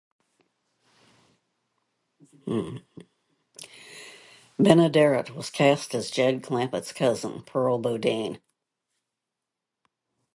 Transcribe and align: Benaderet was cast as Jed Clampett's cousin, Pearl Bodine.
Benaderet 4.59 5.29
was 5.35 5.51
cast 5.51 5.93
as 5.93 6.09
Jed 6.09 6.41
Clampett's 6.41 6.91
cousin, 6.91 7.43
Pearl 7.43 7.77
Bodine. 7.77 8.39